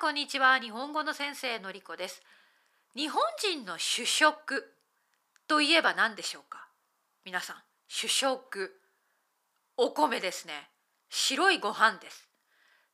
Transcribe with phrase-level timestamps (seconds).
[0.00, 0.58] こんにちは。
[0.58, 2.22] 日本語の先生のりこです。
[2.96, 4.64] 日本人の主食
[5.46, 6.68] といえば何でしょうか？
[7.22, 7.56] 皆さん
[7.86, 8.80] 主食
[9.76, 10.70] お米ですね。
[11.10, 12.26] 白いご飯です。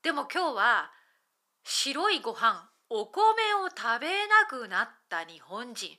[0.03, 0.91] でも今日は
[1.63, 3.23] 白いご飯お米
[3.55, 5.91] を食べなくなった日本人。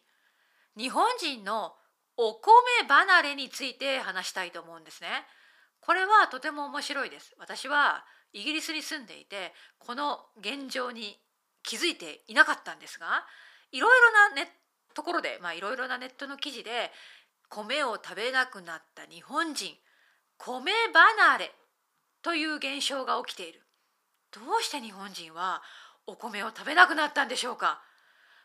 [0.76, 1.72] 日本人の
[2.18, 2.52] お米
[2.86, 5.08] 離れについて話したいと思うんですね。
[5.80, 7.34] これはとても面白いです。
[7.40, 8.04] 私は
[8.34, 11.18] イギリスに住んでいてこの現状に
[11.64, 13.26] 気づいていなかったんですが
[13.72, 14.52] いろいろなね
[14.94, 16.92] ところでまあいろいろなネットの記事で
[17.50, 19.74] 米を食べなくなった日本人
[20.38, 21.52] 米離れ
[22.22, 23.62] という現象が起きている。
[24.32, 25.62] どうして日本人は
[26.06, 27.82] お米を食べなくなったんでしょうか？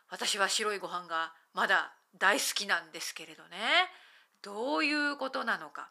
[0.09, 3.57] 私は白いご飯がまだ大好きなんですけれどね。
[4.41, 5.89] どういうことなのか？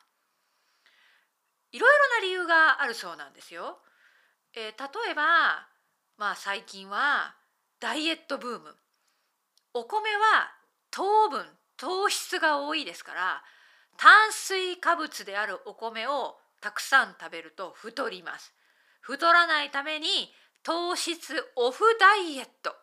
[1.73, 3.79] いろいろな理由があるそうなんですよ。
[4.55, 5.67] えー、例えば、
[6.19, 7.35] まあ、最近は
[7.81, 8.77] ダイエットブーム。
[9.75, 10.53] お米は
[10.91, 11.45] 糖分
[11.79, 13.43] 糖質が多いですから
[13.97, 18.55] 炭水化物であるお米をたくさん食べると太ります。
[19.01, 20.07] 太らないために
[20.63, 22.75] 糖質オフダイエット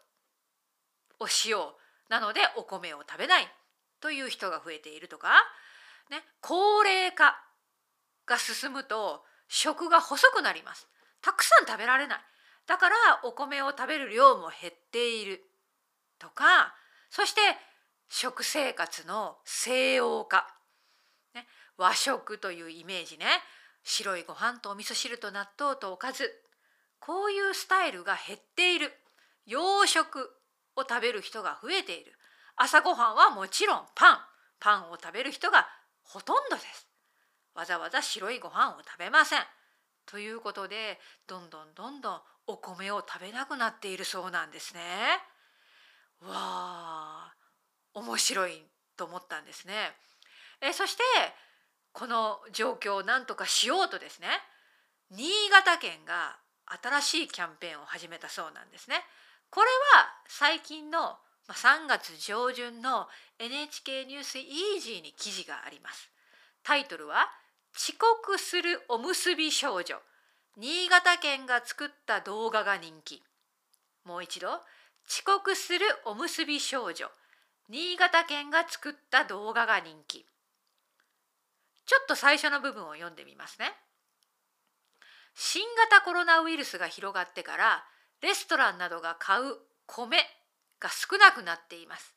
[1.20, 1.76] をしよ
[2.10, 2.12] う。
[2.12, 3.48] なのでお米を食べない
[4.02, 5.30] という人が増えているとか、
[6.10, 7.40] ね、高齢化
[8.30, 10.88] が進むと食が細くなります。
[11.22, 12.20] たくさん食べられない。
[12.68, 15.42] だからお米を食べる量も減っている。
[16.20, 16.76] とか
[17.10, 17.42] そして
[18.08, 20.48] 食生活の西洋化、
[21.34, 23.26] ね、和食というイメージね。
[23.84, 26.32] 白いご飯とお味噌汁と納豆とおかず。
[27.00, 28.92] こういうスタイルが減っている。
[29.46, 30.30] 洋食
[30.76, 32.14] を食べる人が増えている。
[32.56, 34.20] 朝ごはんはもちろんパン。
[34.60, 35.68] パンを食べる人が
[36.04, 36.89] ほとんどです。
[37.54, 39.42] わざわざ白いご飯を食べません。
[40.06, 44.82] ということでどんどんどんどんお米を食べなくなっているそうなんですね。
[46.22, 47.34] わあ
[47.94, 48.66] 面白い
[48.98, 49.96] と思ったんですね。
[50.62, 51.04] えそして
[51.94, 54.28] この状況を何とかしようとですね
[55.12, 56.38] 新潟県が
[56.82, 59.04] 新しいキャンペーンを始めたそうなんですね。
[59.50, 59.68] これ
[59.98, 61.18] は最近の
[61.50, 63.08] 3月上旬の
[63.40, 66.12] NHK ニュースイージーに記事があります。
[66.70, 67.32] タイトルは
[67.76, 69.96] 遅刻するおむすび少女。
[70.56, 73.24] 新潟県が作った動画が人気。
[74.06, 74.50] もう一度。
[75.10, 77.08] 遅刻するおむすび少女。
[77.70, 80.28] 新潟県が作った動画が人気。
[81.88, 83.72] ちょっと最初の部分を読んでみますね。
[85.34, 87.84] 新型コロナウイルスが広がってから
[88.22, 89.56] レストランなどが買う
[89.88, 90.18] 米
[90.80, 92.14] が少なくなっています。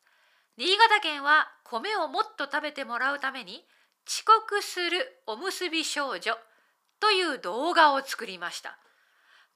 [0.57, 3.65] 新潟県は米をもっと食べてもらうために
[4.07, 6.37] 遅刻するおむすび少女
[6.99, 8.77] という動画を作りました。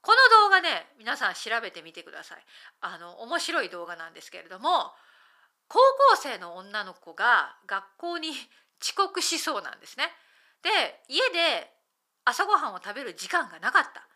[0.00, 2.38] この動画ね皆さん調べてみてください。
[2.80, 4.92] あの面白い動画なんですけれども
[5.66, 5.78] 高
[6.14, 8.30] 校生の女の子が学校に
[8.80, 10.04] 遅刻しそうなんですね。
[10.62, 10.70] で
[11.08, 11.70] 家で
[12.24, 14.06] 朝ごはんを食べる時間がなかった。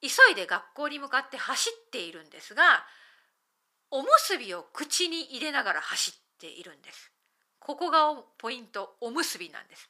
[0.00, 2.84] 急いで学校に向かって走っているんですが
[3.90, 7.10] おむすびを口に入れながら走っているんです。
[7.60, 9.88] ここがポイントおむすびなんです。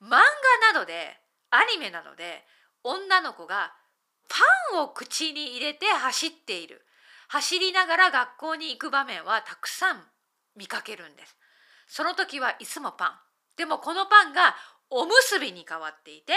[0.00, 0.18] 漫画
[0.72, 1.18] などで
[1.50, 2.44] アニメなどで
[2.82, 3.72] 女の子が
[4.28, 6.82] パンを口に入れて走っている。
[7.28, 10.04] 走りながら学校に行く場面はたくさん
[10.54, 11.36] 見かけるんです。
[11.86, 13.10] その時はいつもパン。
[13.56, 14.54] でもこのパンが
[14.90, 16.34] おむすびに変わっていて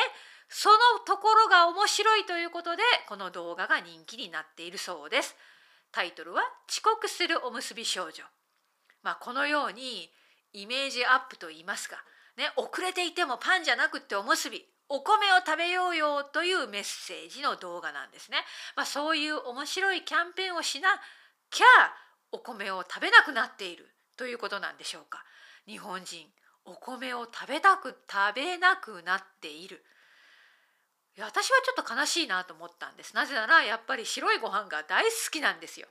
[0.48, 5.36] そのところが面白いということでこの動画が人気になっているそうです。
[5.92, 8.24] タイトルは遅刻するおむすび少女
[9.02, 10.10] まあこのように
[10.56, 11.98] イメージアップと言いますか、
[12.38, 18.38] ね、遅れていてもパンじゃなくっておむすびお米を食べようよというメッセージの動画なんですね。
[18.76, 20.90] まあ、そういう面白いキャンペーンをしな
[21.50, 21.66] きゃ
[22.32, 25.24] お米を食べなくなっているということなんでしょうか。
[25.68, 26.28] 日本人
[26.66, 29.84] お米を食べたく食べなくなっている。
[31.18, 33.16] いや私はちょっと悲しいなと思ったんです。
[33.16, 35.88] なぜならやっぱり白いご飯が大好きなんですよ。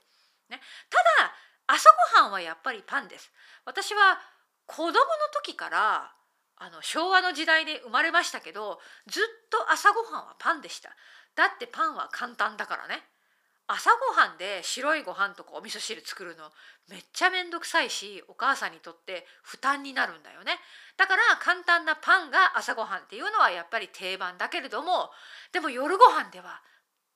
[0.50, 0.60] ね、
[0.90, 1.34] ただ
[1.66, 3.32] 朝ごはんはやっぱりパンです。
[3.64, 4.20] 私は
[4.66, 4.92] 子供の
[5.32, 6.12] 時から
[6.56, 10.90] あの昭和の時代で生まれましたけどずっと朝ごはんはパンでした。
[11.34, 13.02] だってパンは簡単だからね。
[13.66, 16.50] 朝ごはんで白いご飯とかお味噌汁作るの
[16.88, 20.52] めっちゃめんどくさいしお母さんにとって負担になるんだよね。
[20.98, 25.10] だから簡単なパンが朝ごはんっていうのはやっぱり定番だけれども
[25.52, 26.60] でも夜ご飯では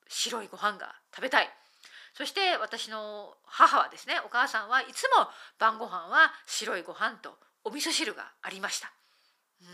[0.08, 1.50] 白いご飯が食べたい。
[2.18, 5.28] そして私の母はですねお母さんはいつも
[5.60, 8.90] 晩ご飯は白いご飯とお味噌汁がありました。
[9.62, 9.68] うん、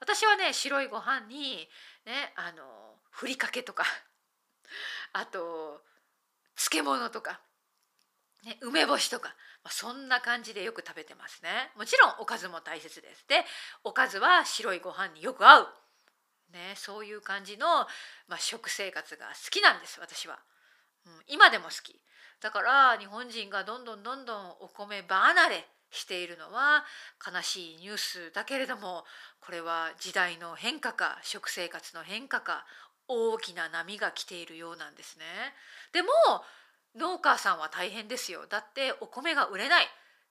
[0.00, 1.68] 私はね白いご飯に
[2.06, 2.64] ねあの
[3.10, 3.84] ふりかけとか
[5.14, 5.84] あと
[6.56, 7.40] 漬物とか、
[8.42, 9.28] ね、梅干しとか、
[9.62, 11.70] まあ、そんな感じでよく食べてますね。
[11.76, 13.24] もちろんおかずも大切です。
[13.28, 13.44] で
[13.84, 15.74] おかずは白いご飯によく合う。
[16.50, 17.86] ね、そういう感じの、
[18.26, 20.36] まあ、食生活が好きなんです私は、
[21.06, 22.00] うん、今でも好き。
[22.40, 26.84] だから日本人がどんどんどんどんお米離れしているのは
[27.24, 29.04] 悲しいニュースだけれども
[29.40, 32.64] これは時代の変化か食生活の変化か
[33.08, 35.24] 大きな波が来ているようなんですね。
[35.92, 36.08] でも
[36.96, 38.46] 農家さんは大変ですよ。
[38.48, 39.86] だってお米が売れない。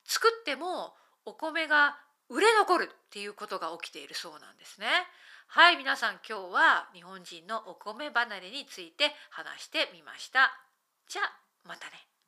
[0.06, 0.94] 作っても
[1.26, 1.98] お米が
[2.30, 4.88] 売れ残るっていうことが起きているそうなんですね。
[5.48, 10.52] はい皆さん今日は日本人のお米離れについて話してみました。
[11.08, 11.34] じゃあ
[11.68, 12.19] またね。